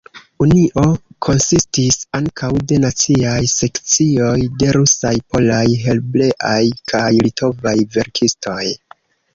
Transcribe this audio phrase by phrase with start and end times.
[0.43, 0.85] Unio
[1.25, 6.61] konsistis ankaŭ de naciaj sekcioj de rusaj, polaj, hebreaj
[6.95, 8.63] kaj litovaj verkistoj.